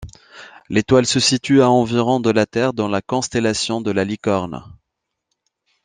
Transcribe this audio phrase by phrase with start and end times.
[0.67, 4.63] L'étoile se situe à environ de la Terre dans la constellation de la Licorne.